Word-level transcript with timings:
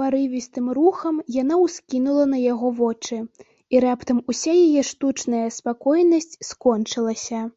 Парывістым 0.00 0.66
рухам 0.78 1.16
яна 1.42 1.54
ўскінула 1.64 2.24
на 2.36 2.44
яго 2.52 2.70
вочы, 2.82 3.16
і 3.76 3.84
раптам 3.88 4.24
уся 4.36 4.52
яе 4.66 4.82
штучная 4.94 5.46
спакойнасць 5.60 6.34
скончылася. 6.54 7.48